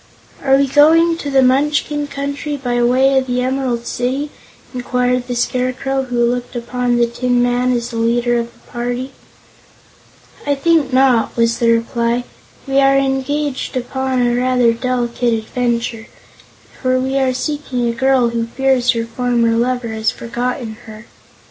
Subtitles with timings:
[0.41, 4.31] "Are we going to the Munchkin Country by way of the Emerald City?"
[4.73, 9.11] inquired the Scarecrow, who looked upon the Tin Woodman as the leader of the party.
[10.43, 12.23] "I think not," was the reply.
[12.67, 16.07] "We are engaged upon a rather delicate adventure,
[16.81, 21.05] for we are seeking a girl who fears her former lover has forgotten her.